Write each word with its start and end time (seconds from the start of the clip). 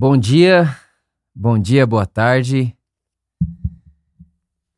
Bom 0.00 0.16
dia, 0.16 0.78
bom 1.34 1.58
dia, 1.58 1.84
boa 1.84 2.06
tarde. 2.06 2.72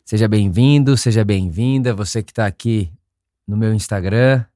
Seja 0.03 0.27
bem-vindo, 0.27 0.96
seja 0.96 1.23
bem-vinda, 1.23 1.93
você 1.93 2.23
que 2.23 2.33
está 2.33 2.46
aqui 2.46 2.91
no 3.46 3.54
meu 3.54 3.75
Instagram 3.75 4.46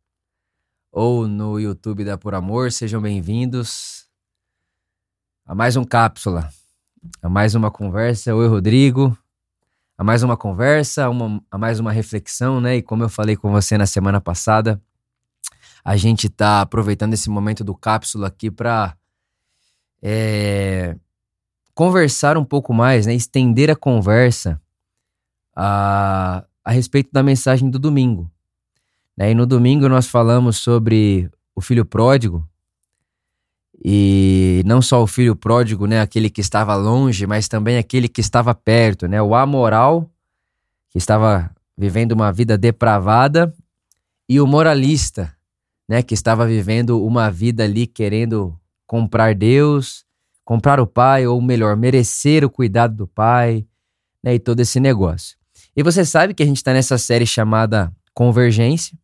ou 0.90 1.28
no 1.28 1.60
YouTube 1.60 2.02
da 2.02 2.16
Por 2.16 2.34
Amor, 2.34 2.72
sejam 2.72 2.98
bem-vindos 3.02 4.08
a 5.44 5.54
mais 5.54 5.76
um 5.76 5.84
Cápsula, 5.84 6.48
a 7.20 7.28
mais 7.28 7.54
uma 7.54 7.70
conversa. 7.70 8.34
Oi, 8.34 8.48
Rodrigo. 8.48 9.14
A 9.98 10.02
mais 10.02 10.22
uma 10.22 10.34
conversa, 10.34 11.10
uma, 11.10 11.44
a 11.50 11.58
mais 11.58 11.78
uma 11.78 11.92
reflexão, 11.92 12.58
né? 12.58 12.76
E 12.76 12.82
como 12.82 13.02
eu 13.02 13.10
falei 13.10 13.36
com 13.36 13.52
você 13.52 13.76
na 13.76 13.84
semana 13.84 14.18
passada, 14.18 14.80
a 15.84 15.94
gente 15.94 16.28
está 16.28 16.62
aproveitando 16.62 17.12
esse 17.12 17.28
momento 17.28 17.62
do 17.62 17.74
Cápsula 17.74 18.28
aqui 18.28 18.50
para 18.50 18.96
é, 20.06 20.94
conversar 21.74 22.36
um 22.36 22.44
pouco 22.44 22.74
mais, 22.74 23.06
né? 23.06 23.14
Estender 23.14 23.70
a 23.70 23.76
conversa 23.76 24.60
a, 25.56 26.44
a 26.62 26.70
respeito 26.70 27.08
da 27.10 27.22
mensagem 27.22 27.70
do 27.70 27.78
domingo. 27.78 28.30
Né? 29.16 29.30
E 29.30 29.34
no 29.34 29.46
domingo 29.46 29.88
nós 29.88 30.06
falamos 30.06 30.58
sobre 30.58 31.30
o 31.54 31.60
filho 31.62 31.86
pródigo, 31.86 32.46
e 33.82 34.62
não 34.64 34.80
só 34.80 35.02
o 35.02 35.06
filho 35.06 35.36
pródigo, 35.36 35.86
né, 35.86 36.00
aquele 36.00 36.30
que 36.30 36.40
estava 36.40 36.74
longe, 36.74 37.26
mas 37.26 37.48
também 37.48 37.76
aquele 37.76 38.08
que 38.08 38.20
estava 38.20 38.54
perto, 38.54 39.06
né, 39.06 39.20
o 39.20 39.34
amoral, 39.34 40.10
que 40.90 40.98
estava 40.98 41.50
vivendo 41.76 42.12
uma 42.12 42.32
vida 42.32 42.56
depravada, 42.56 43.54
e 44.26 44.40
o 44.40 44.46
moralista, 44.46 45.34
né, 45.86 46.02
que 46.02 46.14
estava 46.14 46.46
vivendo 46.46 47.04
uma 47.04 47.30
vida 47.30 47.64
ali 47.64 47.86
querendo 47.86 48.58
comprar 48.86 49.34
Deus, 49.34 50.04
comprar 50.44 50.78
o 50.80 50.86
pai, 50.86 51.26
ou 51.26 51.40
melhor, 51.40 51.76
merecer 51.76 52.44
o 52.44 52.50
cuidado 52.50 52.94
do 52.94 53.06
pai, 53.06 53.66
né, 54.22 54.34
e 54.34 54.38
todo 54.38 54.60
esse 54.60 54.78
negócio. 54.78 55.36
E 55.76 55.82
você 55.82 56.04
sabe 56.04 56.34
que 56.34 56.42
a 56.42 56.46
gente 56.46 56.58
está 56.58 56.72
nessa 56.72 56.98
série 56.98 57.26
chamada 57.26 57.92
Convergência. 58.12 58.96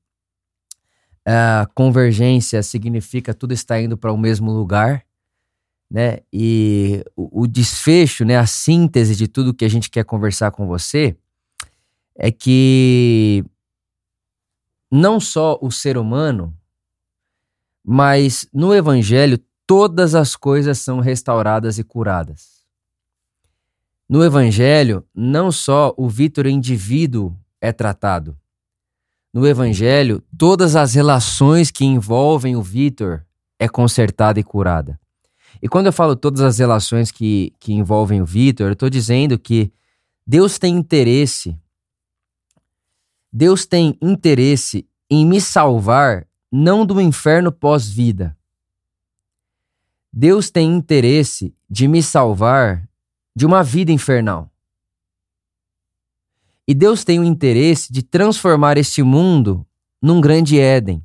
Uh, 1.27 1.69
convergência 1.75 2.63
significa 2.63 3.35
tudo 3.35 3.53
está 3.53 3.81
indo 3.81 3.97
para 3.97 4.11
o 4.11 4.17
mesmo 4.17 4.51
lugar, 4.51 5.05
né? 5.91 6.21
E 6.33 7.05
o, 7.15 7.43
o, 7.43 7.47
desfecho, 7.47 8.25
né, 8.25 8.39
a 8.39 8.47
síntese 8.47 9.15
de 9.15 9.29
tudo 9.29 9.53
que 9.53 9.65
a 9.65 9.69
gente 9.69 9.91
quer 9.91 10.05
conversar 10.05 10.51
com 10.51 10.67
você 10.67 11.17
é 12.17 12.31
que 12.31 13.45
não 14.91 15.21
só 15.21 15.59
o 15.61 15.71
ser 15.71 15.99
humano, 15.99 16.57
mas 17.85 18.49
no 18.53 18.75
evangelho 18.75 19.39
todas 19.71 20.17
as 20.17 20.35
coisas 20.35 20.81
são 20.81 20.99
restauradas 20.99 21.79
e 21.79 21.85
curadas. 21.85 22.65
No 24.09 24.25
Evangelho, 24.25 25.07
não 25.15 25.53
só 25.53 25.95
o 25.97 26.09
Vitor 26.09 26.49
indivíduo 26.49 27.37
é 27.61 27.71
tratado. 27.71 28.37
No 29.33 29.47
Evangelho, 29.47 30.25
todas 30.37 30.75
as 30.75 30.95
relações 30.95 31.71
que 31.71 31.85
envolvem 31.85 32.57
o 32.57 32.63
Vitor 32.65 33.25
é 33.61 33.69
consertada 33.69 34.41
e 34.41 34.43
curada. 34.43 34.99
E 35.63 35.69
quando 35.69 35.87
eu 35.87 35.93
falo 35.93 36.17
todas 36.17 36.41
as 36.41 36.59
relações 36.59 37.13
que, 37.13 37.55
que 37.61 37.73
envolvem 37.73 38.21
o 38.21 38.27
Vitor, 38.27 38.67
eu 38.67 38.73
estou 38.73 38.91
dizendo 38.91 39.39
que 39.39 39.73
Deus 40.27 40.59
tem 40.59 40.75
interesse, 40.75 41.57
Deus 43.33 43.67
tem 43.67 43.97
interesse 44.03 44.85
em 45.09 45.25
me 45.25 45.41
salvar 45.41 46.27
não 46.51 46.85
do 46.85 47.01
inferno 47.01 47.53
pós-vida. 47.53 48.37
Deus 50.13 50.51
tem 50.51 50.75
interesse 50.75 51.55
de 51.69 51.87
me 51.87 52.03
salvar 52.03 52.89
de 53.35 53.47
uma 53.47 53.63
vida 53.63 53.93
infernal. 53.93 54.51
E 56.67 56.75
Deus 56.75 57.05
tem 57.05 57.19
o 57.19 57.25
interesse 57.25 57.93
de 57.93 58.03
transformar 58.03 58.77
este 58.77 59.03
mundo 59.03 59.67
num 60.01 60.21
grande 60.21 60.59
Éden, 60.59 61.05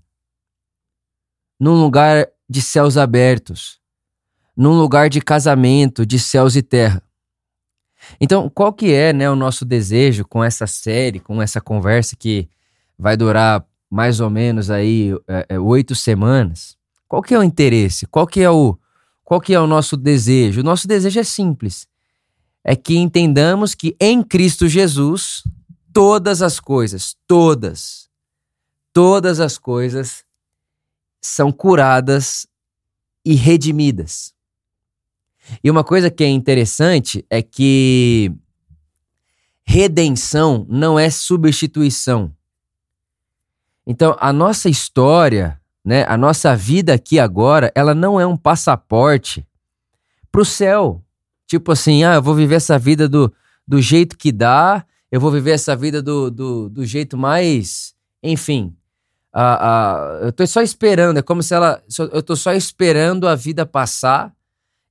num 1.60 1.82
lugar 1.82 2.28
de 2.48 2.62
céus 2.62 2.98
abertos, 2.98 3.80
num 4.56 4.78
lugar 4.78 5.10
de 5.10 5.22
casamento 5.22 6.06
de 6.06 6.20
céus 6.20 6.56
e 6.56 6.62
terra. 6.62 7.02
Então, 8.20 8.50
qual 8.50 8.72
que 8.72 8.92
é 8.92 9.12
né, 9.12 9.30
o 9.30 9.36
nosso 9.36 9.66
desejo 9.66 10.26
com 10.26 10.44
essa 10.44 10.68
série, 10.68 11.20
com 11.20 11.42
essa 11.42 11.60
conversa 11.60 12.16
que 12.16 12.48
vai 12.98 13.18
durar 13.18 13.66
mais 13.90 14.20
ou 14.20 14.30
menos 14.30 14.70
aí 14.70 15.12
é, 15.28 15.46
é, 15.50 15.60
oito 15.60 15.96
semanas? 15.96 16.78
Qual 17.08 17.22
que 17.22 17.34
é 17.34 17.40
o 17.40 17.44
interesse? 17.44 18.06
Qual 18.06 18.28
que 18.28 18.42
é 18.42 18.50
o, 18.50 18.78
qual 19.26 19.42
que 19.42 19.54
é 19.54 19.60
o 19.60 19.68
nosso 19.68 19.98
desejo? 19.98 20.62
O 20.62 20.64
nosso 20.64 20.88
desejo 20.88 21.20
é 21.20 21.24
simples 21.24 21.86
é 22.68 22.76
que 22.76 22.98
entendamos 22.98 23.76
que 23.76 23.96
em 24.00 24.24
Cristo 24.24 24.68
Jesus, 24.68 25.44
todas 25.94 26.42
as 26.42 26.60
coisas, 26.60 27.16
todas, 27.28 28.10
todas 28.92 29.40
as 29.40 29.56
coisas 29.60 30.26
são 31.22 31.52
curadas 31.52 32.48
e 33.24 33.36
redimidas. 33.36 34.34
E 35.64 35.70
uma 35.70 35.84
coisa 35.84 36.10
que 36.10 36.24
é 36.24 36.28
interessante 36.28 37.24
é 37.30 37.44
que 37.44 38.34
redenção 39.64 40.66
não 40.68 40.98
é 40.98 41.12
substituição. 41.12 42.36
Então, 43.86 44.18
a 44.20 44.34
nossa 44.34 44.68
história, 44.68 45.62
né, 45.86 46.04
a 46.08 46.18
nossa 46.18 46.56
vida 46.56 46.96
aqui 46.96 47.20
agora, 47.20 47.72
ela 47.76 47.94
não 47.94 48.20
é 48.20 48.26
um 48.26 48.36
passaporte 48.36 49.46
para 50.32 50.42
o 50.42 50.46
céu. 50.46 51.04
Tipo 51.46 51.72
assim, 51.74 52.04
ah, 52.04 52.16
eu 52.16 52.24
vou 52.24 52.34
viver 52.34 52.56
essa 52.56 52.80
vida 52.80 53.08
do, 53.08 53.32
do 53.68 53.80
jeito 53.80 54.18
que 54.18 54.32
dá, 54.32 54.84
eu 55.12 55.22
vou 55.22 55.30
viver 55.30 55.52
essa 55.52 55.76
vida 55.76 56.02
do, 56.02 56.32
do, 56.32 56.70
do 56.70 56.86
jeito 56.86 57.16
mais. 57.16 57.94
Enfim. 58.24 58.76
Uh, 59.34 60.24
uh, 60.24 60.26
eu 60.26 60.32
tô 60.32 60.48
só 60.48 60.62
esperando, 60.62 61.20
é 61.20 61.22
como 61.22 61.44
se 61.44 61.54
ela. 61.54 61.84
Eu 62.12 62.24
tô 62.24 62.36
só 62.36 62.54
esperando 62.54 63.28
a 63.28 63.36
vida 63.36 63.66
passar, 63.66 64.34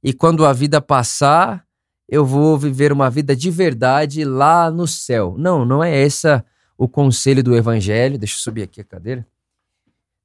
e 0.03 0.13
quando 0.13 0.47
a 0.47 0.53
vida 0.53 0.81
passar, 0.81 1.67
eu 2.09 2.25
vou 2.25 2.57
viver 2.57 2.93
uma 2.93 3.11
vida 3.11 3.35
de 3.35 3.51
verdade 3.51 4.25
lá 4.25 4.71
no 4.71 4.87
céu. 4.87 5.35
Não, 5.37 5.65
não 5.65 5.83
é 5.83 6.03
essa 6.03 6.45
o 6.79 6.87
conselho 6.87 7.43
do 7.43 7.57
evangelho. 7.57 8.19
Deixa 8.19 8.37
eu 8.37 8.41
subir 8.41 8.63
aqui 8.63 8.81
a 8.81 8.85
cadeira. 8.85 9.27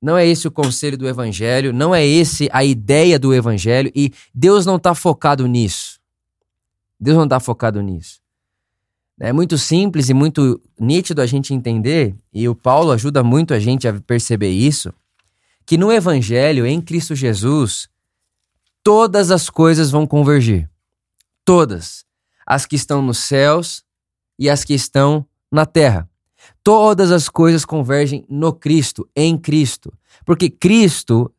Não 0.01 0.17
é 0.17 0.25
esse 0.25 0.47
o 0.47 0.51
conselho 0.51 0.97
do 0.97 1.07
evangelho, 1.07 1.73
não 1.73 1.93
é 1.93 2.05
esse 2.05 2.49
a 2.53 2.63
ideia 2.63 3.19
do 3.19 3.33
evangelho, 3.33 3.91
e 3.93 4.13
Deus 4.33 4.65
não 4.65 4.77
está 4.77 4.95
focado 4.95 5.45
nisso. 5.45 5.99
Deus 6.99 7.17
não 7.17 7.25
está 7.25 7.39
focado 7.39 7.81
nisso. 7.81 8.21
É 9.19 9.33
muito 9.33 9.57
simples 9.57 10.07
e 10.07 10.13
muito 10.13 10.61
nítido 10.79 11.21
a 11.21 11.25
gente 11.25 11.53
entender, 11.53 12.15
e 12.33 12.47
o 12.47 12.55
Paulo 12.55 12.91
ajuda 12.91 13.21
muito 13.21 13.53
a 13.53 13.59
gente 13.59 13.85
a 13.85 13.93
perceber 13.99 14.49
isso, 14.49 14.93
que 15.65 15.77
no 15.77 15.91
Evangelho, 15.91 16.65
em 16.65 16.81
Cristo 16.81 17.13
Jesus, 17.13 17.89
todas 18.81 19.29
as 19.29 19.49
coisas 19.49 19.91
vão 19.91 20.07
convergir. 20.07 20.69
Todas. 21.43 22.05
As 22.45 22.65
que 22.65 22.75
estão 22.75 23.01
nos 23.01 23.19
céus 23.19 23.83
e 24.37 24.49
as 24.49 24.63
que 24.63 24.73
estão 24.73 25.25
na 25.51 25.65
terra. 25.65 26.09
Todas 26.63 27.11
as 27.11 27.29
coisas 27.29 27.65
convergem 27.65 28.25
no 28.29 28.53
Cristo, 28.53 29.07
em 29.15 29.37
Cristo. 29.37 29.93
Porque 30.25 30.49
Cristo 30.49 31.31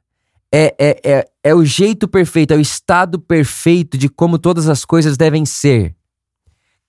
é, 0.53 0.75
é, 0.79 1.01
é, 1.05 1.31
é 1.45 1.55
o 1.55 1.65
jeito 1.65 2.09
perfeito, 2.09 2.53
é 2.53 2.57
o 2.57 2.61
estado 2.61 3.19
perfeito 3.19 3.97
de 3.97 4.09
como 4.09 4.39
todas 4.39 4.69
as 4.69 4.85
coisas 4.85 5.17
devem 5.17 5.45
ser. 5.45 5.95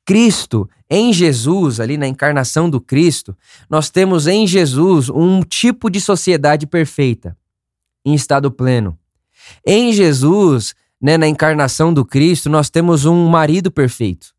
Cristo, 0.04 0.68
em 0.90 1.14
Jesus, 1.14 1.80
ali 1.80 1.98
na 1.98 2.08
encarnação 2.08 2.70
do 2.70 2.82
Cristo, 2.82 3.38
nós 3.70 3.90
temos 3.90 4.28
em 4.28 4.48
Jesus 4.48 5.10
um 5.10 5.42
tipo 5.42 5.90
de 5.90 6.02
sociedade 6.02 6.66
perfeita, 6.66 7.38
em 8.04 8.14
estado 8.14 8.52
pleno. 8.52 8.98
Em 9.66 9.94
Jesus, 9.94 10.74
né, 11.00 11.18
na 11.18 11.28
encarnação 11.28 11.94
do 11.94 12.04
Cristo, 12.04 12.50
nós 12.50 12.70
temos 12.70 13.06
um 13.06 13.28
marido 13.28 13.72
perfeito. 13.72 14.34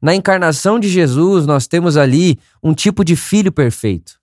Na 0.00 0.14
encarnação 0.14 0.80
de 0.80 0.88
Jesus, 0.88 1.46
nós 1.46 1.66
temos 1.66 1.96
ali 1.96 2.38
um 2.62 2.72
tipo 2.72 3.04
de 3.04 3.16
filho 3.16 3.52
perfeito, 3.52 4.14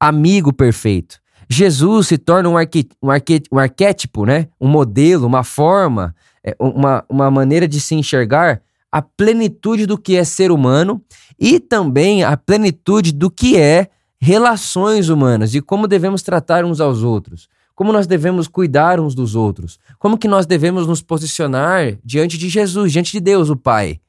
amigo 0.00 0.52
perfeito. 0.52 1.20
Jesus 1.48 2.08
se 2.08 2.18
torna 2.18 2.48
um, 2.48 2.56
um, 2.56 3.08
um 3.52 3.58
arquétipo, 3.58 4.24
né? 4.24 4.48
um 4.60 4.68
modelo, 4.68 5.26
uma 5.26 5.44
forma, 5.44 6.14
é, 6.42 6.56
uma, 6.58 7.04
uma 7.08 7.30
maneira 7.30 7.68
de 7.68 7.80
se 7.80 7.94
enxergar 7.94 8.62
a 8.90 9.02
plenitude 9.02 9.84
do 9.84 9.98
que 9.98 10.16
é 10.16 10.24
ser 10.24 10.50
humano 10.50 11.02
e 11.38 11.60
também 11.60 12.24
a 12.24 12.36
plenitude 12.36 13.12
do 13.12 13.30
que 13.30 13.56
é 13.56 13.88
relações 14.18 15.08
humanas 15.08 15.54
e 15.54 15.60
como 15.60 15.86
devemos 15.86 16.22
tratar 16.22 16.64
uns 16.64 16.80
aos 16.80 17.02
outros, 17.02 17.48
como 17.74 17.92
nós 17.92 18.06
devemos 18.06 18.48
cuidar 18.48 18.98
uns 18.98 19.14
dos 19.14 19.34
outros, 19.34 19.78
como 19.98 20.16
que 20.16 20.26
nós 20.26 20.46
devemos 20.46 20.86
nos 20.86 21.02
posicionar 21.02 21.98
diante 22.02 22.38
de 22.38 22.48
Jesus, 22.48 22.90
diante 22.90 23.12
de 23.12 23.20
Deus, 23.20 23.50
o 23.50 23.56
Pai. 23.56 24.00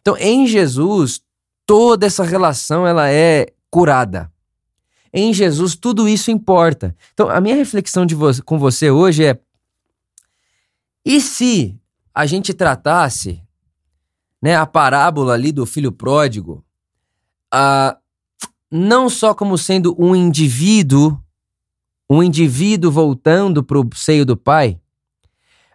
Então, 0.00 0.16
em 0.16 0.46
Jesus, 0.46 1.20
toda 1.66 2.06
essa 2.06 2.24
relação 2.24 2.86
ela 2.86 3.10
é 3.10 3.52
curada. 3.70 4.32
Em 5.12 5.32
Jesus, 5.34 5.74
tudo 5.74 6.08
isso 6.08 6.30
importa. 6.30 6.96
Então, 7.12 7.28
a 7.28 7.40
minha 7.40 7.56
reflexão 7.56 8.06
vo 8.06 8.44
com 8.44 8.58
você 8.58 8.90
hoje 8.90 9.24
é: 9.24 9.38
e 11.04 11.20
se 11.20 11.78
a 12.14 12.26
gente 12.26 12.54
tratasse 12.54 13.42
né, 14.40 14.56
a 14.56 14.66
parábola 14.66 15.34
ali 15.34 15.52
do 15.52 15.66
filho 15.66 15.92
pródigo, 15.92 16.64
não 18.70 19.08
só 19.08 19.34
como 19.34 19.58
sendo 19.58 19.94
um 19.98 20.14
indivíduo, 20.14 21.18
um 22.08 22.22
indivíduo 22.22 22.90
voltando 22.90 23.62
para 23.62 23.78
o 23.78 23.88
seio 23.94 24.24
do 24.24 24.36
pai, 24.36 24.80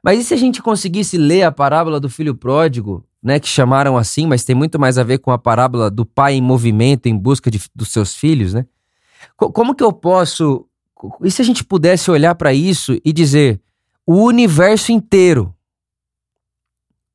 mas 0.03 0.19
e 0.19 0.23
se 0.23 0.33
a 0.33 0.37
gente 0.37 0.61
conseguisse 0.61 1.17
ler 1.17 1.43
a 1.43 1.51
parábola 1.51 1.99
do 1.99 2.09
filho 2.09 2.35
pródigo, 2.35 3.03
né, 3.25 3.39
que 3.39 3.47
chamaram 3.47 3.97
assim, 3.97 4.27
mas 4.27 4.43
tem 4.43 4.55
muito 4.55 4.77
mais 4.77 4.99
a 4.99 5.03
ver 5.03 5.17
com 5.17 5.31
a 5.31 5.37
parábola 5.39 5.89
do 5.89 6.05
pai 6.05 6.35
em 6.35 6.41
movimento 6.41 7.07
em 7.07 7.17
busca 7.17 7.49
de, 7.49 7.59
dos 7.73 7.89
seus 7.89 8.13
filhos, 8.13 8.53
né? 8.53 8.67
Como 9.35 9.73
que 9.73 9.83
eu 9.83 9.91
posso. 9.91 10.67
E 11.23 11.31
se 11.31 11.41
a 11.41 11.45
gente 11.45 11.63
pudesse 11.63 12.11
olhar 12.11 12.35
para 12.35 12.53
isso 12.53 13.01
e 13.03 13.11
dizer 13.11 13.59
o 14.05 14.21
universo 14.21 14.91
inteiro, 14.91 15.55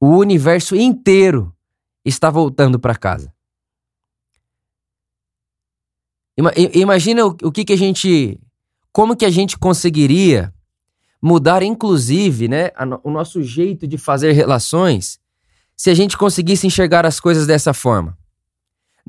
o 0.00 0.16
universo 0.16 0.74
inteiro 0.74 1.54
está 2.04 2.28
voltando 2.28 2.80
para 2.80 2.96
casa? 2.96 3.32
Imagina 6.74 7.24
o 7.24 7.52
que, 7.52 7.64
que 7.64 7.72
a 7.72 7.78
gente. 7.78 8.40
Como 8.90 9.14
que 9.14 9.24
a 9.24 9.30
gente 9.30 9.56
conseguiria 9.56 10.52
mudar, 11.22 11.62
inclusive, 11.62 12.48
né, 12.48 12.72
o 13.04 13.10
nosso 13.12 13.40
jeito 13.44 13.86
de 13.86 13.96
fazer 13.96 14.32
relações 14.32 15.20
se 15.80 15.88
a 15.88 15.94
gente 15.94 16.18
conseguisse 16.18 16.66
enxergar 16.66 17.06
as 17.06 17.18
coisas 17.18 17.46
dessa 17.46 17.72
forma? 17.72 18.14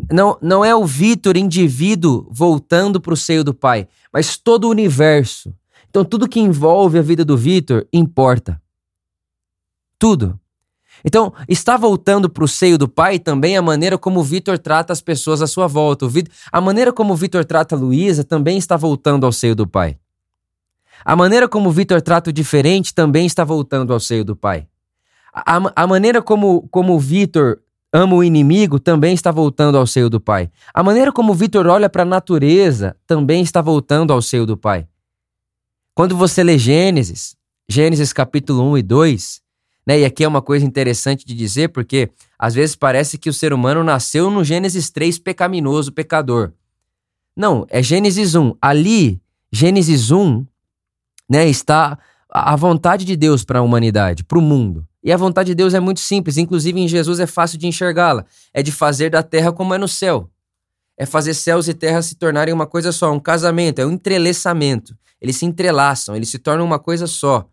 Não, 0.10 0.38
não 0.42 0.64
é 0.64 0.74
o 0.74 0.86
Vitor 0.86 1.36
indivíduo 1.36 2.26
voltando 2.32 3.02
para 3.02 3.14
o 3.14 3.18
seio 3.18 3.44
do 3.44 3.54
pai, 3.54 3.90
mas 4.10 4.38
todo 4.38 4.64
o 4.64 4.70
universo. 4.70 5.54
Então, 5.90 6.06
tudo 6.06 6.30
que 6.30 6.40
envolve 6.40 6.98
a 6.98 7.02
vida 7.02 7.26
do 7.26 7.36
Vitor 7.36 7.86
importa. 7.92 8.62
Tudo. 10.00 10.40
Então, 11.04 11.34
está 11.46 11.76
voltando 11.76 12.30
para 12.30 12.46
o 12.46 12.48
seio 12.48 12.78
do 12.78 12.88
pai 12.88 13.20
também 13.20 13.58
a 13.58 13.62
maneira 13.62 13.98
como 13.98 14.22
o 14.22 14.24
Vitor 14.24 14.58
trata 14.58 14.94
as 14.94 15.02
pessoas 15.02 15.42
à 15.42 15.48
sua 15.48 15.68
volta. 15.68 16.08
Victor, 16.08 16.34
a 16.54 16.62
maneira 16.62 16.94
como 16.94 17.12
o 17.12 17.18
Vitor 17.18 17.44
trata 17.44 17.76
a 17.76 17.78
Luísa 17.78 18.24
também 18.24 18.58
está 18.58 18.78
voltando 18.78 19.26
ao 19.26 19.34
seio 19.34 19.58
do 19.58 19.68
pai. 19.68 19.98
A 21.04 21.18
maneira 21.18 21.50
como 21.50 21.68
o 21.68 21.72
Vitor 21.74 22.02
trata 22.02 22.30
o 22.30 22.34
diferente 22.34 22.96
também 22.96 23.26
está 23.26 23.44
voltando 23.44 23.92
ao 23.92 24.00
seio 24.00 24.24
do 24.24 24.38
pai. 24.38 24.71
A, 25.34 25.84
a 25.84 25.88
maneira 25.88 26.22
como, 26.22 26.68
como 26.70 26.94
o 26.94 27.00
Vitor 27.00 27.60
ama 27.94 28.16
o 28.16 28.24
inimigo 28.24 28.80
também 28.80 29.14
está 29.14 29.32
voltando 29.32 29.78
ao 29.78 29.86
seio 29.86 30.10
do 30.10 30.20
pai. 30.20 30.50
A 30.74 30.82
maneira 30.82 31.12
como 31.12 31.32
o 31.32 31.36
Vitor 31.36 31.68
olha 31.68 31.90
para 31.90 32.04
a 32.04 32.06
natureza 32.06 32.96
também 33.06 33.42
está 33.42 33.62
voltando 33.62 34.12
ao 34.14 34.22
seio 34.22 34.46
do 34.46 34.58
pai. 34.58 34.88
Quando 35.94 36.16
você 36.16 36.44
lê 36.44 36.58
Gênesis, 36.58 37.36
Gênesis 37.68 38.14
capítulo 38.14 38.64
1 38.72 38.78
e 38.78 38.84
2, 38.84 39.42
né? 39.86 40.00
E 40.00 40.06
aqui 40.06 40.24
é 40.24 40.28
uma 40.28 40.42
coisa 40.42 40.66
interessante 40.66 41.26
de 41.26 41.34
dizer, 41.34 41.70
porque 41.70 42.10
às 42.38 42.54
vezes 42.54 42.76
parece 42.76 43.18
que 43.18 43.30
o 43.30 43.34
ser 43.34 43.52
humano 43.54 43.84
nasceu 43.84 44.30
no 44.30 44.44
Gênesis 44.44 44.90
3 44.90 45.20
pecaminoso, 45.20 45.92
pecador. 45.92 46.54
Não, 47.36 47.66
é 47.70 47.82
Gênesis 47.82 48.36
1. 48.36 48.56
Ali, 48.62 49.22
Gênesis 49.52 50.12
1, 50.12 50.46
né, 51.30 51.48
está 51.48 51.98
a 52.30 52.56
vontade 52.56 53.06
de 53.06 53.16
Deus 53.16 53.44
para 53.44 53.60
a 53.60 53.62
humanidade, 53.62 54.24
para 54.24 54.38
o 54.38 54.42
mundo. 54.42 54.86
E 55.04 55.12
a 55.12 55.18
vontade 55.18 55.48
de 55.48 55.56
Deus 55.56 55.74
é 55.74 55.80
muito 55.80 56.00
simples, 56.00 56.38
inclusive 56.38 56.80
em 56.80 56.88
Jesus 56.88 57.20
é 57.20 57.26
fácil 57.26 57.58
de 57.58 57.68
enxergá-la. 57.68 58.26
É 58.54 58.62
de 58.62 58.72
fazer 58.72 59.10
da 59.10 59.24
terra 59.24 59.52
como 59.52 59.74
é 59.74 59.78
no 59.78 59.88
céu. 59.88 60.30
É 60.98 61.06
fazer 61.06 61.34
céus 61.34 61.68
e 61.68 61.74
terra 61.74 62.02
se 62.02 62.16
tornarem 62.16 62.54
uma 62.54 62.68
coisa 62.68 62.92
só, 62.92 63.12
um 63.12 63.20
casamento, 63.20 63.80
é 63.80 63.86
um 63.86 63.94
entrelaçamento. 63.94 64.96
Eles 65.20 65.38
se 65.38 65.46
entrelaçam, 65.46 66.16
eles 66.16 66.30
se 66.30 66.38
tornam 66.38 66.66
uma 66.66 66.78
coisa 66.78 67.08
só. 67.08 67.48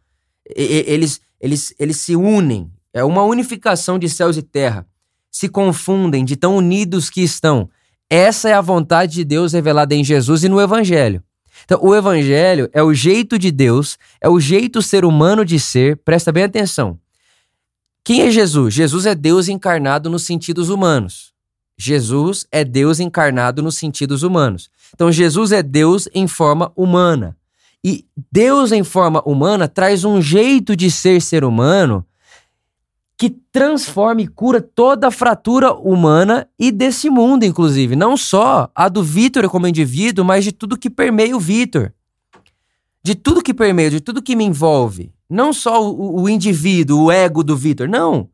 E, 0.56 0.84
eles, 0.86 1.20
eles, 1.40 1.74
eles 1.78 1.96
se 1.96 2.14
unem. 2.14 2.70
É 2.92 3.02
uma 3.04 3.22
unificação 3.22 3.98
de 3.98 4.08
céus 4.08 4.36
e 4.36 4.42
terra. 4.42 4.86
Se 5.30 5.48
confundem 5.48 6.24
de 6.24 6.36
tão 6.36 6.56
unidos 6.56 7.08
que 7.08 7.22
estão. 7.22 7.70
Essa 8.10 8.48
é 8.48 8.54
a 8.54 8.60
vontade 8.60 9.12
de 9.12 9.24
Deus 9.24 9.52
revelada 9.52 9.94
em 9.94 10.02
Jesus 10.02 10.44
e 10.44 10.48
no 10.48 10.60
Evangelho. 10.60 11.22
Então, 11.64 11.78
o 11.82 11.94
Evangelho 11.94 12.68
é 12.72 12.82
o 12.82 12.94
jeito 12.94 13.38
de 13.38 13.50
Deus, 13.50 13.98
é 14.20 14.28
o 14.28 14.40
jeito 14.40 14.80
ser 14.80 15.04
humano 15.04 15.44
de 15.44 15.60
ser. 15.60 15.98
Presta 15.98 16.32
bem 16.32 16.44
atenção. 16.44 16.98
Quem 18.08 18.22
é 18.22 18.31
Jesus? 18.31 18.72
Jesus 18.72 19.05
é 19.05 19.14
Deus 19.14 19.50
encarnado 19.50 20.08
nos 20.08 20.22
sentidos 20.22 20.70
humanos. 20.70 21.34
Jesus 21.76 22.46
é 22.50 22.64
Deus 22.64 23.00
encarnado 23.00 23.62
nos 23.62 23.76
sentidos 23.76 24.22
humanos. 24.22 24.70
Então, 24.94 25.12
Jesus 25.12 25.52
é 25.52 25.62
Deus 25.62 26.08
em 26.14 26.26
forma 26.26 26.72
humana. 26.75 27.37
E 27.84 28.06
Deus, 28.32 28.72
em 28.72 28.82
forma 28.82 29.22
humana, 29.26 29.69
traz 29.69 30.06
um 30.06 30.22
jeito 30.22 30.75
de 30.75 30.90
ser 30.90 31.20
ser 31.20 31.44
humano 31.44 32.02
que 33.14 33.28
transforma 33.28 34.22
e 34.22 34.26
cura 34.26 34.62
toda 34.62 35.08
a 35.08 35.11
fratura 35.11 35.75
humana 35.75 36.49
e 36.58 36.72
desse 36.72 37.11
mundo, 37.11 37.44
inclusive. 37.44 37.94
Não 37.94 38.16
só 38.16 38.70
a 38.75 38.88
do 38.88 39.02
Vitor 39.02 39.46
como 39.50 39.69
indivíduo, 39.69 40.25
mas 40.25 40.44
de 40.44 40.52
tudo 40.52 40.78
que 40.78 40.88
permeia 40.88 41.37
o 41.37 41.40
Vitor. 41.40 41.93
De 43.04 43.14
tudo 43.14 43.43
que 43.43 43.52
permeia, 43.52 43.90
de 43.90 44.00
tudo 44.00 44.22
que 44.22 44.34
me 44.34 44.44
envolve. 44.44 45.12
Não 45.28 45.52
só 45.52 45.82
o, 45.84 46.22
o 46.22 46.28
indivíduo, 46.28 47.04
o 47.04 47.12
ego 47.12 47.44
do 47.44 47.56
Vitor. 47.56 47.88
Não. 47.88 48.28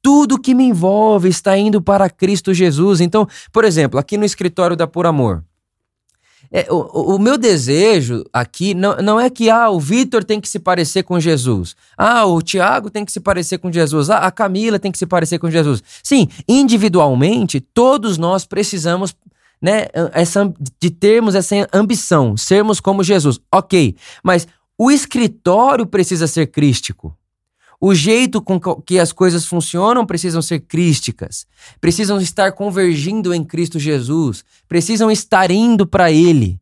Tudo 0.00 0.38
que 0.38 0.54
me 0.54 0.64
envolve 0.64 1.28
está 1.28 1.56
indo 1.56 1.80
para 1.80 2.10
Cristo 2.10 2.52
Jesus. 2.52 3.00
Então, 3.00 3.26
por 3.52 3.64
exemplo, 3.64 3.98
aqui 3.98 4.16
no 4.16 4.24
escritório 4.24 4.76
da 4.76 4.86
Por 4.86 5.06
Amor. 5.06 5.42
É, 6.56 6.66
o, 6.70 7.16
o, 7.16 7.18
meu 7.18 7.36
desejo 7.36 8.24
aqui 8.32 8.74
não, 8.74 8.96
não 8.98 9.18
é 9.18 9.28
que 9.28 9.50
ah, 9.50 9.70
o 9.70 9.80
Vitor 9.80 10.22
tem 10.22 10.40
que 10.40 10.48
se 10.48 10.60
parecer 10.60 11.02
com 11.02 11.18
Jesus. 11.18 11.74
Ah, 11.98 12.26
o 12.26 12.40
Tiago 12.40 12.90
tem 12.90 13.04
que 13.04 13.10
se 13.10 13.18
parecer 13.18 13.58
com 13.58 13.72
Jesus. 13.72 14.08
Ah, 14.08 14.18
a 14.18 14.30
Camila 14.30 14.78
tem 14.78 14.92
que 14.92 14.98
se 14.98 15.06
parecer 15.06 15.40
com 15.40 15.50
Jesus. 15.50 15.82
Sim, 16.00 16.28
individualmente, 16.46 17.60
todos 17.60 18.18
nós 18.18 18.44
precisamos 18.44 19.16
né, 19.60 19.86
essa, 20.12 20.52
de 20.78 20.90
termos 20.90 21.34
essa 21.34 21.66
ambição, 21.72 22.36
sermos 22.36 22.78
como 22.78 23.02
Jesus. 23.02 23.40
Ok, 23.50 23.96
mas 24.22 24.46
o 24.78 24.90
escritório 24.90 25.86
precisa 25.86 26.26
ser 26.26 26.48
crístico. 26.48 27.16
O 27.80 27.94
jeito 27.94 28.40
com 28.40 28.58
que 28.58 28.98
as 28.98 29.12
coisas 29.12 29.44
funcionam 29.44 30.06
precisam 30.06 30.40
ser 30.40 30.60
crísticas, 30.60 31.46
precisam 31.80 32.20
estar 32.20 32.52
convergindo 32.52 33.34
em 33.34 33.44
Cristo 33.44 33.78
Jesus, 33.78 34.44
precisam 34.66 35.10
estar 35.10 35.50
indo 35.50 35.86
para 35.86 36.10
Ele. 36.10 36.58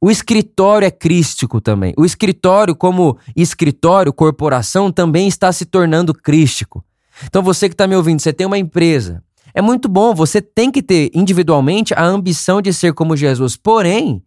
O 0.00 0.10
escritório 0.10 0.84
é 0.84 0.90
crístico 0.90 1.60
também. 1.60 1.94
O 1.96 2.04
escritório, 2.04 2.76
como 2.76 3.16
escritório, 3.34 4.12
corporação, 4.12 4.92
também 4.92 5.26
está 5.26 5.50
se 5.50 5.64
tornando 5.64 6.12
crístico. 6.12 6.84
Então 7.24 7.42
você 7.42 7.68
que 7.68 7.74
está 7.74 7.86
me 7.86 7.96
ouvindo, 7.96 8.20
você 8.20 8.32
tem 8.32 8.46
uma 8.46 8.58
empresa. 8.58 9.22
É 9.54 9.62
muito 9.62 9.88
bom, 9.88 10.14
você 10.14 10.42
tem 10.42 10.70
que 10.70 10.82
ter 10.82 11.10
individualmente 11.14 11.94
a 11.94 12.04
ambição 12.04 12.60
de 12.60 12.74
ser 12.74 12.92
como 12.92 13.16
Jesus. 13.16 13.56
Porém, 13.56 14.22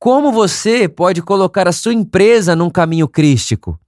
como 0.00 0.32
você 0.32 0.88
pode 0.88 1.20
colocar 1.20 1.68
a 1.68 1.72
sua 1.72 1.92
empresa 1.92 2.56
num 2.56 2.70
caminho 2.70 3.06
crístico? 3.06 3.78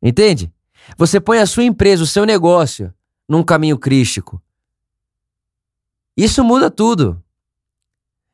Entende? 0.00 0.52
Você 0.96 1.20
põe 1.20 1.38
a 1.38 1.46
sua 1.46 1.64
empresa, 1.64 2.04
o 2.04 2.06
seu 2.06 2.24
negócio, 2.24 2.94
num 3.28 3.42
caminho 3.42 3.76
crístico. 3.76 4.40
Isso 6.16 6.44
muda 6.44 6.70
tudo. 6.70 7.20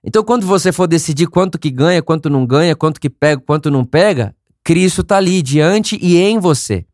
Então, 0.04 0.22
quando 0.22 0.46
você 0.46 0.70
for 0.70 0.86
decidir 0.86 1.28
quanto 1.28 1.58
que 1.58 1.70
ganha, 1.70 2.02
quanto 2.02 2.28
não 2.28 2.44
ganha, 2.44 2.76
quanto 2.76 3.00
que 3.00 3.08
pega, 3.08 3.40
quanto 3.40 3.70
não 3.70 3.82
pega, 3.82 4.36
Cristo 4.62 5.00
está 5.00 5.16
ali, 5.16 5.40
diante 5.40 5.98
e 6.00 6.18
em 6.18 6.38
você. 6.38 6.84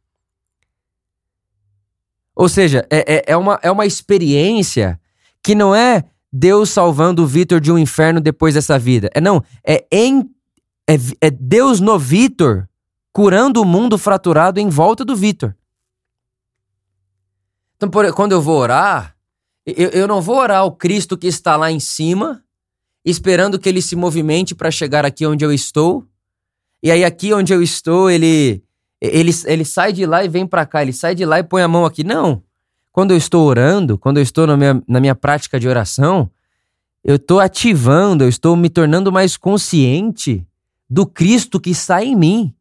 Ou 2.37 2.49
seja, 2.49 2.87
é, 2.89 3.17
é, 3.17 3.25
é, 3.33 3.37
uma, 3.37 3.59
é 3.63 3.71
uma 3.71 3.85
experiência 3.85 5.01
que 5.43 5.57
não 5.57 5.75
é 5.75 6.05
Deus 6.37 6.71
salvando 6.71 7.23
o 7.23 7.27
Vitor 7.29 7.61
de 7.61 7.71
um 7.71 7.79
inferno 7.79 8.21
depois 8.21 8.55
dessa 8.55 8.77
vida. 8.77 9.09
É 9.15 9.21
não, 9.21 9.41
é 9.65 9.87
em 9.93 10.29
é, 10.85 10.95
é 11.21 11.31
Deus 11.31 11.79
no 11.79 11.97
Vitor 11.97 12.69
curando 13.13 13.63
o 13.63 13.65
mundo 13.65 13.97
fraturado 13.97 14.59
em 14.59 14.69
volta 14.69 15.05
do 15.05 15.15
Vitor. 15.15 15.55
Então, 17.77 17.89
por, 17.89 18.13
quando 18.13 18.33
eu 18.33 18.43
vou 18.43 18.59
orar, 18.59 19.17
eu, 19.65 19.91
eu 19.91 20.09
não 20.09 20.21
vou 20.21 20.37
orar 20.37 20.65
o 20.65 20.73
Cristo 20.73 21.17
que 21.17 21.29
está 21.29 21.57
lá 21.57 21.71
em 21.71 21.79
cima, 21.79 22.43
esperando 23.05 23.57
que 23.57 23.69
ele 23.69 23.81
se 23.81 23.95
movimente 23.95 24.57
para 24.57 24.73
chegar 24.73 25.05
aqui 25.05 25.25
onde 25.25 25.45
eu 25.45 25.53
estou. 25.53 26.05
E 26.83 26.91
aí, 26.91 27.05
aqui 27.05 27.33
onde 27.33 27.55
eu 27.55 27.63
estou, 27.63 28.11
ele, 28.11 28.61
ele, 29.01 29.31
ele 29.47 29.65
sai 29.65 29.93
de 29.93 30.05
lá 30.05 30.25
e 30.25 30.29
vem 30.29 30.49
para 30.49 30.67
cá, 30.67 30.83
ele 30.83 30.93
sai 30.93 31.15
de 31.15 31.25
lá 31.25 31.39
e 31.39 31.45
põe 31.45 31.63
a 31.63 31.69
mão 31.69 31.85
aqui. 31.85 32.03
Não. 32.03 32.43
Quando 32.95 33.11
eu 33.11 33.17
estou 33.17 33.45
orando, 33.45 33.99
quando 33.99 34.19
eu 34.19 34.23
estou 34.23 34.47
na 34.47 34.57
minha, 34.57 34.81
na 34.87 35.01
minha 35.01 35.17
prática 35.17 35.59
de 35.59 35.67
oração, 35.67 36.31
eu 37.03 37.17
estou 37.17 37.41
ativando, 37.41 38.23
eu 38.23 38.29
estou 38.29 38.55
me 38.55 38.71
tornando 38.71 39.11
mais 39.11 39.37
consciente 39.37 40.47
do 40.89 41.05
Cristo 41.05 41.59
que 41.59 41.71
está 41.71 42.05
em 42.05 42.15
mim. 42.15 42.55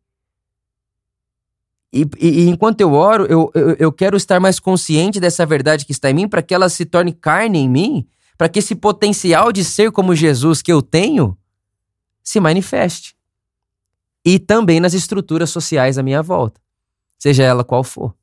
E, 1.94 2.08
e, 2.20 2.50
enquanto 2.50 2.82
eu 2.82 2.94
oro, 2.94 3.28
eu, 3.28 3.52
eu, 3.54 3.76
eu 3.78 3.92
quero 3.92 4.18
estar 4.18 4.40
mais 4.40 4.60
consciente 4.60 5.20
dessa 5.20 5.46
verdade 5.46 5.86
que 5.86 5.92
está 5.92 6.10
em 6.10 6.16
mim, 6.16 6.28
para 6.28 6.42
que 6.42 6.56
ela 6.56 6.68
se 6.68 6.84
torne 6.84 7.14
carne 7.14 7.60
em 7.60 7.70
mim, 7.70 8.08
para 8.36 8.50
que 8.50 8.58
esse 8.58 8.74
potencial 8.74 9.52
de 9.52 9.64
ser 9.64 9.92
como 9.92 10.16
Jesus 10.16 10.64
que 10.64 10.74
eu 10.74 10.82
tenho 10.82 11.38
se 12.24 12.40
manifeste. 12.40 13.16
E 14.26 14.40
também 14.40 14.80
nas 14.80 14.96
estruturas 14.96 15.52
sociais 15.52 16.00
à 16.00 16.02
minha 16.02 16.24
volta, 16.24 16.60
seja 17.20 17.44
ela 17.44 17.64
qual 17.64 17.84
for. 17.84 18.16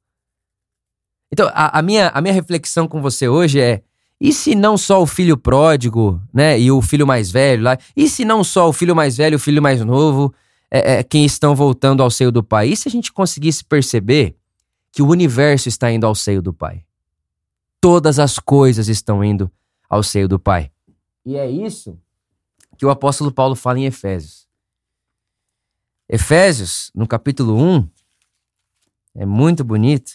Então, 1.32 1.48
a, 1.52 1.78
a, 1.78 1.82
minha, 1.82 2.08
a 2.08 2.20
minha 2.20 2.34
reflexão 2.34 2.88
com 2.88 3.00
você 3.00 3.28
hoje 3.28 3.60
é: 3.60 3.82
e 4.20 4.32
se 4.32 4.54
não 4.54 4.76
só 4.76 5.02
o 5.02 5.06
filho 5.06 5.36
pródigo, 5.36 6.20
né, 6.32 6.58
e 6.58 6.70
o 6.70 6.82
filho 6.82 7.06
mais 7.06 7.30
velho 7.30 7.62
lá, 7.62 7.78
e 7.96 8.08
se 8.08 8.24
não 8.24 8.44
só 8.44 8.68
o 8.68 8.72
filho 8.72 8.94
mais 8.94 9.16
velho 9.16 9.34
e 9.34 9.36
o 9.36 9.40
filho 9.40 9.62
mais 9.62 9.84
novo, 9.84 10.34
é, 10.70 10.98
é, 10.98 11.02
quem 11.02 11.24
estão 11.24 11.54
voltando 11.54 12.02
ao 12.02 12.10
seio 12.10 12.30
do 12.30 12.42
Pai? 12.42 12.68
E 12.68 12.76
se 12.76 12.88
a 12.88 12.90
gente 12.90 13.12
conseguisse 13.12 13.64
perceber 13.64 14.36
que 14.92 15.02
o 15.02 15.08
universo 15.08 15.68
está 15.68 15.90
indo 15.90 16.06
ao 16.06 16.14
seio 16.14 16.42
do 16.42 16.52
Pai? 16.52 16.84
Todas 17.80 18.18
as 18.18 18.38
coisas 18.38 18.88
estão 18.88 19.24
indo 19.24 19.50
ao 19.88 20.02
seio 20.02 20.28
do 20.28 20.38
Pai. 20.38 20.70
E 21.24 21.36
é 21.36 21.50
isso 21.50 21.98
que 22.76 22.86
o 22.86 22.90
apóstolo 22.90 23.30
Paulo 23.30 23.54
fala 23.54 23.78
em 23.78 23.84
Efésios. 23.84 24.48
Efésios, 26.08 26.90
no 26.94 27.06
capítulo 27.06 27.54
1, 27.54 27.88
é 29.16 29.26
muito 29.26 29.62
bonito. 29.62 30.12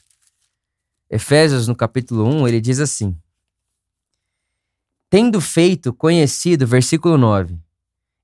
Efésios, 1.10 1.68
no 1.68 1.76
capítulo 1.76 2.26
1, 2.26 2.48
ele 2.48 2.60
diz 2.60 2.80
assim: 2.80 3.16
Tendo 5.10 5.40
feito 5.40 5.94
conhecido, 5.94 6.66
versículo 6.66 7.18
9, 7.18 7.58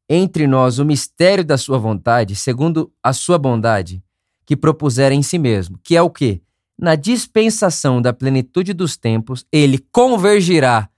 entre 0.09 0.47
nós 0.47 0.79
o 0.79 0.85
mistério 0.85 1.45
da 1.45 1.57
sua 1.57 1.77
vontade, 1.77 2.35
segundo 2.35 2.91
a 3.01 3.13
sua 3.13 3.37
bondade, 3.37 4.03
que 4.45 4.57
propusera 4.57 5.13
em 5.13 5.21
si 5.21 5.37
mesmo, 5.37 5.79
que 5.83 5.95
é 5.95 6.01
o 6.01 6.09
quê? 6.09 6.41
Na 6.77 6.95
dispensação 6.95 8.01
da 8.01 8.11
plenitude 8.11 8.73
dos 8.73 8.97
tempos, 8.97 9.45
ele 9.51 9.77
convergirá. 9.91 10.89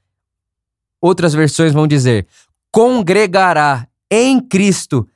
Outras 1.01 1.33
versões 1.33 1.73
vão 1.73 1.85
dizer: 1.85 2.25
congregará 2.71 3.85
em 4.09 4.39
Cristo 4.39 5.07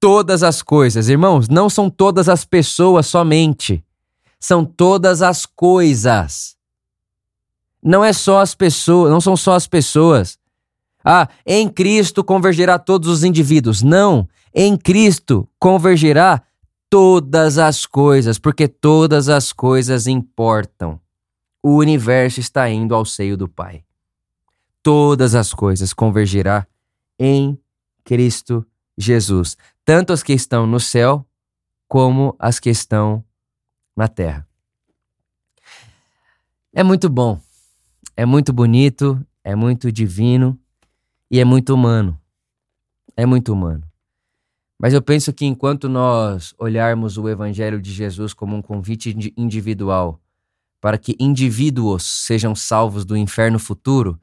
todas 0.00 0.42
as 0.42 0.60
coisas. 0.60 1.08
Irmãos, 1.08 1.48
não 1.48 1.70
são 1.70 1.88
todas 1.88 2.28
as 2.28 2.44
pessoas 2.44 3.06
somente 3.06 3.84
são 4.40 4.64
todas 4.64 5.20
as 5.20 5.44
coisas. 5.44 6.56
Não 7.82 8.02
é 8.02 8.12
só 8.12 8.40
as 8.40 8.54
pessoas, 8.54 9.10
não 9.10 9.20
são 9.20 9.36
só 9.36 9.54
as 9.54 9.66
pessoas. 9.66 10.38
Ah, 11.04 11.28
em 11.46 11.68
Cristo 11.68 12.24
convergerá 12.24 12.78
todos 12.78 13.08
os 13.08 13.22
indivíduos. 13.22 13.82
Não, 13.82 14.26
em 14.54 14.76
Cristo 14.76 15.48
convergerá 15.58 16.42
todas 16.88 17.58
as 17.58 17.86
coisas, 17.86 18.38
porque 18.38 18.66
todas 18.66 19.28
as 19.28 19.52
coisas 19.52 20.06
importam. 20.06 21.00
O 21.62 21.76
universo 21.76 22.40
está 22.40 22.68
indo 22.68 22.94
ao 22.94 23.04
seio 23.04 23.36
do 23.36 23.46
Pai. 23.46 23.84
Todas 24.82 25.34
as 25.34 25.52
coisas 25.52 25.92
convergerá 25.92 26.66
em 27.18 27.58
Cristo 28.02 28.66
Jesus, 28.96 29.56
tanto 29.84 30.12
as 30.12 30.22
que 30.22 30.32
estão 30.32 30.66
no 30.66 30.80
céu 30.80 31.24
como 31.86 32.34
as 32.38 32.58
que 32.58 32.70
estão 32.70 33.24
na 34.00 34.08
Terra. 34.08 34.46
É 36.72 36.82
muito 36.82 37.08
bom, 37.08 37.38
é 38.16 38.24
muito 38.24 38.52
bonito, 38.52 39.20
é 39.44 39.54
muito 39.54 39.92
divino 39.92 40.58
e 41.30 41.38
é 41.38 41.44
muito 41.44 41.74
humano. 41.74 42.18
É 43.16 43.26
muito 43.26 43.52
humano. 43.52 43.84
Mas 44.78 44.94
eu 44.94 45.02
penso 45.02 45.32
que 45.32 45.44
enquanto 45.44 45.88
nós 45.88 46.54
olharmos 46.58 47.18
o 47.18 47.28
Evangelho 47.28 47.82
de 47.82 47.92
Jesus 47.92 48.32
como 48.32 48.56
um 48.56 48.62
convite 48.62 49.14
individual 49.36 50.18
para 50.80 50.96
que 50.96 51.14
indivíduos 51.20 52.02
sejam 52.26 52.54
salvos 52.54 53.04
do 53.04 53.14
inferno 53.14 53.58
futuro, 53.58 54.18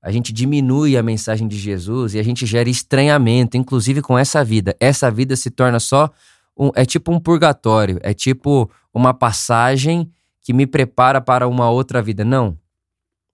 a 0.00 0.10
gente 0.10 0.32
diminui 0.32 0.96
a 0.96 1.02
mensagem 1.02 1.46
de 1.46 1.58
Jesus 1.58 2.14
e 2.14 2.18
a 2.18 2.22
gente 2.22 2.46
gera 2.46 2.70
estranhamento, 2.70 3.58
inclusive 3.58 4.00
com 4.00 4.16
essa 4.16 4.42
vida. 4.42 4.74
Essa 4.80 5.10
vida 5.10 5.36
se 5.36 5.50
torna 5.50 5.78
só 5.78 6.10
um, 6.58 6.70
é 6.74 6.84
tipo 6.84 7.12
um 7.12 7.20
purgatório, 7.20 8.00
é 8.02 8.14
tipo 8.14 8.70
uma 8.98 9.14
passagem 9.14 10.12
que 10.42 10.52
me 10.52 10.66
prepara 10.66 11.20
para 11.20 11.46
uma 11.46 11.70
outra 11.70 12.02
vida. 12.02 12.24
Não. 12.24 12.58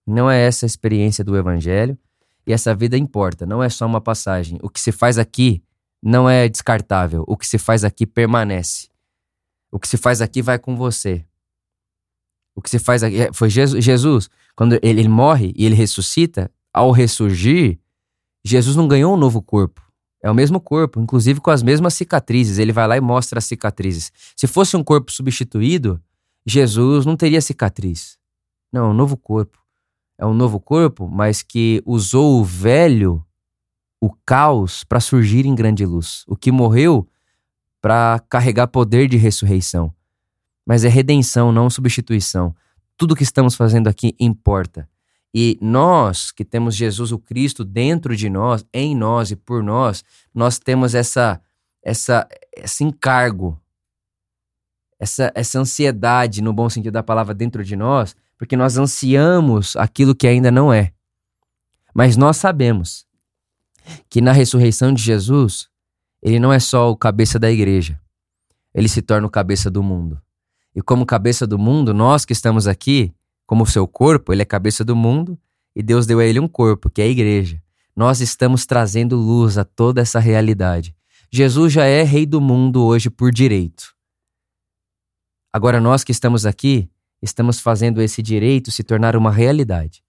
Não 0.05 0.29
é 0.29 0.39
essa 0.39 0.65
a 0.65 0.67
experiência 0.67 1.23
do 1.23 1.35
evangelho 1.35 1.97
e 2.45 2.53
essa 2.53 2.75
vida 2.75 2.95
importa, 2.95 3.45
não 3.45 3.63
é 3.63 3.69
só 3.69 3.85
uma 3.85 3.99
passagem. 3.99 4.59
O 4.61 4.69
que 4.69 4.79
se 4.79 4.91
faz 4.91 5.17
aqui 5.17 5.63
não 6.01 6.29
é 6.29 6.47
descartável, 6.47 7.23
o 7.27 7.35
que 7.35 7.47
se 7.47 7.57
faz 7.57 7.83
aqui 7.83 8.05
permanece. 8.05 8.89
O 9.71 9.79
que 9.79 9.87
se 9.87 9.97
faz 9.97 10.21
aqui 10.21 10.41
vai 10.41 10.59
com 10.59 10.75
você. 10.75 11.25
O 12.55 12.61
que 12.61 12.69
se 12.69 12.77
faz 12.77 13.01
aqui 13.01 13.19
é, 13.19 13.33
foi 13.33 13.49
Jesus, 13.49 14.29
quando 14.55 14.73
ele, 14.83 15.01
ele 15.01 15.09
morre 15.09 15.51
e 15.55 15.65
ele 15.65 15.75
ressuscita, 15.75 16.51
ao 16.71 16.91
ressurgir, 16.91 17.79
Jesus 18.43 18.75
não 18.75 18.87
ganhou 18.87 19.13
um 19.13 19.17
novo 19.17 19.41
corpo. 19.41 19.81
É 20.25 20.31
o 20.31 20.33
mesmo 20.33 20.59
corpo, 20.59 20.99
inclusive 20.99 21.39
com 21.39 21.51
as 21.51 21.61
mesmas 21.61 21.93
cicatrizes. 21.93 22.57
Ele 22.57 22.71
vai 22.73 22.87
lá 22.87 22.97
e 22.97 22.99
mostra 22.99 23.37
as 23.37 23.45
cicatrizes. 23.45 24.11
Se 24.35 24.47
fosse 24.47 24.75
um 24.75 24.83
corpo 24.83 25.11
substituído, 25.11 26.01
Jesus 26.43 27.05
não 27.05 27.15
teria 27.15 27.39
cicatriz. 27.39 28.17
Não, 28.73 28.87
é 28.87 28.89
um 28.89 28.93
novo 28.95 29.15
corpo. 29.15 29.59
É 30.17 30.25
um 30.25 30.33
novo 30.33 30.59
corpo, 30.59 31.07
mas 31.07 31.43
que 31.43 31.79
usou 31.85 32.41
o 32.41 32.43
velho, 32.43 33.23
o 34.01 34.09
caos, 34.25 34.83
para 34.83 34.99
surgir 34.99 35.45
em 35.45 35.53
grande 35.53 35.85
luz. 35.85 36.23
O 36.27 36.35
que 36.35 36.51
morreu 36.51 37.07
para 37.79 38.19
carregar 38.27 38.65
poder 38.65 39.07
de 39.07 39.17
ressurreição. 39.17 39.93
Mas 40.65 40.83
é 40.83 40.87
redenção, 40.87 41.51
não 41.51 41.69
substituição. 41.69 42.55
Tudo 42.97 43.15
que 43.15 43.21
estamos 43.21 43.53
fazendo 43.53 43.87
aqui 43.87 44.15
importa. 44.19 44.89
E 45.37 45.57
nós 45.59 46.31
que 46.31 46.45
temos 46.45 46.77
Jesus 46.77 47.11
o 47.11 47.19
Cristo 47.19 47.65
dentro 47.65 48.15
de 48.15 48.29
nós, 48.29 48.65
em 48.73 48.95
nós 48.95 49.31
e 49.31 49.35
por 49.35 49.61
nós, 49.61 50.01
nós 50.33 50.57
temos 50.57 50.95
essa 50.95 51.41
essa 51.83 52.25
esse 52.55 52.85
encargo, 52.85 53.59
essa 54.97 55.29
essa 55.35 55.59
ansiedade 55.59 56.41
no 56.41 56.53
bom 56.53 56.69
sentido 56.69 56.93
da 56.93 57.03
palavra 57.03 57.33
dentro 57.33 57.65
de 57.65 57.75
nós, 57.75 58.15
porque 58.37 58.55
nós 58.55 58.77
ansiamos 58.77 59.75
aquilo 59.75 60.15
que 60.15 60.25
ainda 60.25 60.49
não 60.49 60.71
é. 60.71 60.93
Mas 61.93 62.15
nós 62.15 62.37
sabemos 62.37 63.05
que 64.09 64.21
na 64.21 64.31
ressurreição 64.31 64.93
de 64.93 65.03
Jesus, 65.03 65.67
ele 66.21 66.39
não 66.39 66.53
é 66.53 66.59
só 66.59 66.89
o 66.89 66.95
cabeça 66.95 67.37
da 67.37 67.51
igreja. 67.51 67.99
Ele 68.73 68.87
se 68.87 69.01
torna 69.01 69.27
o 69.27 69.29
cabeça 69.29 69.69
do 69.69 69.83
mundo. 69.83 70.17
E 70.73 70.81
como 70.81 71.05
cabeça 71.05 71.45
do 71.45 71.59
mundo, 71.59 71.93
nós 71.93 72.23
que 72.23 72.31
estamos 72.31 72.67
aqui, 72.67 73.13
como 73.45 73.65
seu 73.65 73.87
corpo, 73.87 74.33
ele 74.33 74.41
é 74.41 74.45
cabeça 74.45 74.83
do 74.83 74.95
mundo 74.95 75.37
e 75.75 75.83
Deus 75.83 76.05
deu 76.05 76.19
a 76.19 76.25
ele 76.25 76.39
um 76.39 76.47
corpo, 76.47 76.89
que 76.89 77.01
é 77.01 77.05
a 77.05 77.07
igreja. 77.07 77.61
Nós 77.95 78.21
estamos 78.21 78.65
trazendo 78.65 79.15
luz 79.15 79.57
a 79.57 79.63
toda 79.63 80.01
essa 80.01 80.19
realidade. 80.19 80.95
Jesus 81.31 81.73
já 81.73 81.85
é 81.85 82.03
rei 82.03 82.25
do 82.25 82.41
mundo 82.41 82.83
hoje 82.83 83.09
por 83.09 83.31
direito. 83.31 83.93
Agora, 85.51 85.79
nós 85.79 86.03
que 86.03 86.11
estamos 86.11 86.45
aqui, 86.45 86.89
estamos 87.21 87.59
fazendo 87.59 88.01
esse 88.01 88.21
direito 88.21 88.71
se 88.71 88.83
tornar 88.83 89.15
uma 89.15 89.31
realidade. 89.31 90.03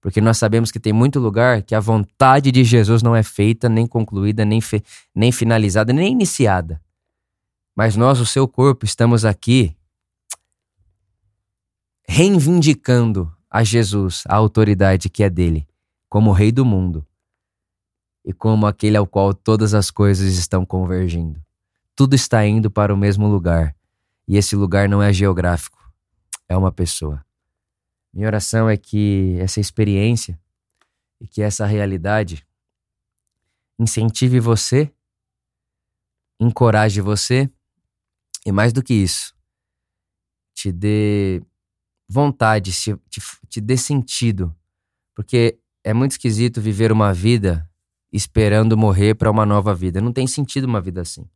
Porque 0.00 0.20
nós 0.20 0.38
sabemos 0.38 0.70
que 0.72 0.80
tem 0.80 0.92
muito 0.92 1.20
lugar 1.20 1.62
que 1.62 1.74
a 1.74 1.80
vontade 1.80 2.50
de 2.50 2.64
Jesus 2.64 3.02
não 3.02 3.14
é 3.14 3.22
feita, 3.22 3.68
nem 3.68 3.86
concluída, 3.86 4.44
nem, 4.44 4.60
nem 5.14 5.30
finalizada, 5.30 5.92
nem 5.92 6.12
iniciada. 6.12 6.80
Mas 7.74 7.96
nós, 7.96 8.18
o 8.20 8.26
seu 8.26 8.46
corpo, 8.46 8.84
estamos 8.84 9.24
aqui 9.24 9.76
reivindicando 12.14 13.34
a 13.50 13.64
Jesus 13.64 14.24
a 14.28 14.36
autoridade 14.36 15.08
que 15.08 15.22
é 15.22 15.30
dele, 15.30 15.66
como 16.10 16.30
Rei 16.30 16.52
do 16.52 16.62
mundo 16.62 17.06
e 18.22 18.34
como 18.34 18.66
aquele 18.66 18.98
ao 18.98 19.06
qual 19.06 19.32
todas 19.32 19.72
as 19.72 19.90
coisas 19.90 20.34
estão 20.34 20.66
convergindo. 20.66 21.42
Tudo 21.96 22.14
está 22.14 22.44
indo 22.44 22.70
para 22.70 22.92
o 22.92 22.98
mesmo 22.98 23.28
lugar 23.28 23.74
e 24.28 24.36
esse 24.36 24.54
lugar 24.54 24.90
não 24.90 25.02
é 25.02 25.10
geográfico, 25.10 25.90
é 26.46 26.54
uma 26.54 26.70
pessoa. 26.70 27.24
Minha 28.12 28.26
oração 28.26 28.68
é 28.68 28.76
que 28.76 29.38
essa 29.40 29.58
experiência 29.58 30.38
e 31.18 31.26
que 31.26 31.40
essa 31.40 31.64
realidade 31.64 32.46
incentive 33.78 34.38
você, 34.38 34.92
encoraje 36.38 37.00
você 37.00 37.50
e 38.44 38.52
mais 38.52 38.70
do 38.70 38.82
que 38.82 38.92
isso, 38.92 39.34
te 40.52 40.70
dê 40.70 41.42
vontade, 42.12 42.70
te, 42.72 42.94
te, 43.08 43.20
te 43.48 43.60
dê 43.60 43.76
sentido. 43.76 44.54
Porque 45.14 45.58
é 45.82 45.94
muito 45.94 46.12
esquisito 46.12 46.60
viver 46.60 46.92
uma 46.92 47.12
vida 47.12 47.68
esperando 48.12 48.76
morrer 48.76 49.14
para 49.14 49.30
uma 49.30 49.46
nova 49.46 49.74
vida. 49.74 50.00
Não 50.00 50.12
tem 50.12 50.26
sentido 50.26 50.64
uma 50.64 50.80
vida 50.80 51.00
assim. 51.00 51.26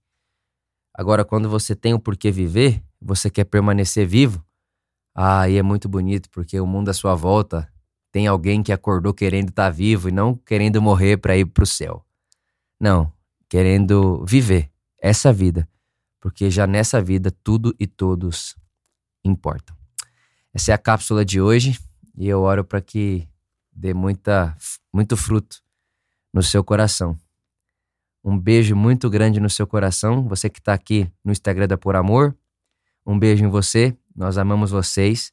Agora, 0.94 1.24
quando 1.24 1.48
você 1.48 1.74
tem 1.74 1.94
o 1.94 1.98
porquê 1.98 2.30
viver, 2.30 2.82
você 3.00 3.30
quer 3.30 3.44
permanecer 3.44 4.06
vivo, 4.06 4.44
aí 5.14 5.56
é 5.56 5.62
muito 5.62 5.88
bonito, 5.88 6.28
porque 6.30 6.60
o 6.60 6.66
mundo 6.66 6.90
à 6.90 6.94
sua 6.94 7.14
volta 7.14 7.70
tem 8.12 8.26
alguém 8.26 8.62
que 8.62 8.72
acordou 8.72 9.12
querendo 9.12 9.50
estar 9.50 9.64
tá 9.64 9.70
vivo 9.70 10.08
e 10.08 10.12
não 10.12 10.34
querendo 10.34 10.80
morrer 10.80 11.16
para 11.18 11.36
ir 11.36 11.46
para 11.46 11.64
o 11.64 11.66
céu. 11.66 12.04
Não, 12.80 13.12
querendo 13.48 14.24
viver 14.26 14.70
essa 15.00 15.32
vida, 15.32 15.68
porque 16.20 16.50
já 16.50 16.66
nessa 16.66 17.00
vida 17.00 17.30
tudo 17.30 17.74
e 17.78 17.86
todos 17.86 18.56
importam. 19.24 19.75
Essa 20.56 20.72
é 20.72 20.74
a 20.74 20.78
cápsula 20.78 21.22
de 21.22 21.38
hoje 21.38 21.78
e 22.16 22.26
eu 22.26 22.40
oro 22.40 22.64
para 22.64 22.80
que 22.80 23.28
dê 23.70 23.92
muita, 23.92 24.56
muito 24.90 25.14
fruto 25.14 25.58
no 26.32 26.42
seu 26.42 26.64
coração. 26.64 27.14
Um 28.24 28.38
beijo 28.38 28.74
muito 28.74 29.10
grande 29.10 29.38
no 29.38 29.50
seu 29.50 29.66
coração, 29.66 30.26
você 30.26 30.48
que 30.48 30.58
está 30.58 30.72
aqui 30.72 31.12
no 31.22 31.30
Instagram 31.30 31.68
da 31.68 31.76
Por 31.76 31.94
Amor. 31.94 32.34
Um 33.04 33.18
beijo 33.18 33.44
em 33.44 33.48
você, 33.48 33.94
nós 34.16 34.38
amamos 34.38 34.70
vocês. 34.70 35.30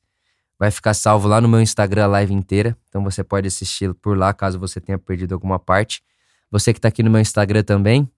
vai 0.60 0.70
ficar 0.70 0.94
salvo 0.94 1.26
lá 1.30 1.40
no 1.40 1.48
meu 1.48 1.62
Instagram 1.62 2.04
a 2.04 2.08
live 2.08 2.34
inteira. 2.34 2.78
Então 2.90 3.02
você 3.02 3.24
pode 3.24 3.48
assistir 3.48 3.94
por 3.94 4.18
lá 4.18 4.34
caso 4.34 4.60
você 4.60 4.82
tenha 4.82 5.00
perdido 5.00 5.34
alguma 5.34 5.58
parte. 5.58 6.04
Você 6.52 6.74
que 6.74 6.80
está 6.80 6.90
aqui 6.90 7.02
no 7.02 7.10
meu 7.10 7.22
Instagram 7.22 7.64
também, 7.64 8.12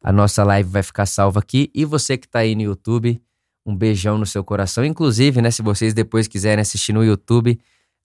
a 0.00 0.12
nossa 0.12 0.44
live 0.44 0.70
vai 0.70 0.84
ficar 0.84 1.06
salva 1.06 1.40
aqui. 1.40 1.72
E 1.74 1.84
você 1.84 2.16
que 2.16 2.26
está 2.26 2.38
aí 2.38 2.54
no 2.54 2.62
YouTube, 2.62 3.20
um 3.66 3.76
beijão 3.76 4.16
no 4.16 4.24
seu 4.24 4.44
coração. 4.44 4.84
Inclusive, 4.84 5.42
né, 5.42 5.50
se 5.50 5.60
vocês 5.60 5.92
depois 5.92 6.28
quiserem 6.28 6.62
assistir 6.62 6.92
no 6.92 7.04
YouTube, 7.04 7.58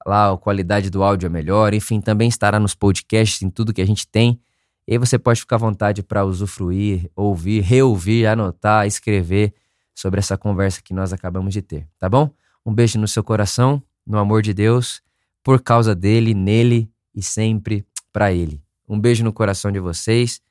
lá 0.06 0.32
a 0.32 0.38
qualidade 0.38 0.89
do 0.89 1.03
áudio 1.03 1.27
é 1.27 1.30
melhor. 1.30 1.74
Enfim, 1.74 2.01
também 2.01 2.27
estará 2.27 2.60
nos 2.60 2.74
podcasts, 2.74 3.44
em 3.44 3.50
tudo 3.50 3.72
que 3.72 3.82
a 3.82 3.86
gente 3.86 4.08
tem. 4.08 4.41
E 4.88 4.94
aí 4.94 4.98
você 4.98 5.20
pode 5.20 5.39
ficar 5.39 5.58
à 5.58 5.60
vontade 5.60 6.01
para 6.01 6.25
usufruir, 6.25 7.10
ouvir, 7.15 7.62
reouvir, 7.62 8.25
anotar, 8.25 8.88
escrever 8.88 9.53
sobre 9.94 10.20
essa 10.20 10.36
conversa 10.38 10.82
que 10.82 10.94
nós 10.94 11.13
acabamos 11.13 11.53
de 11.53 11.62
ter, 11.62 11.88
tá 12.00 12.10
bom? 12.10 12.32
Um 12.65 12.74
beijo 12.74 13.00
no 13.00 13.08
seu 13.08 13.24
coração, 13.24 13.82
no 14.06 14.18
amor 14.18 14.41
de 14.41 14.53
Deus, 14.53 15.01
por 15.44 15.62
causa 15.62 15.94
dele, 15.94 16.34
nele 16.34 16.89
e 17.13 17.22
sempre 17.22 17.86
para 18.12 18.34
ele. 18.34 18.62
Um 18.89 19.00
beijo 19.00 19.24
no 19.24 19.32
coração 19.32 19.72
de 19.72 19.80
vocês 19.80 20.41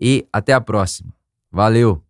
e 0.00 0.26
até 0.32 0.52
a 0.52 0.60
próxima. 0.60 1.12
Valeu! 1.50 2.09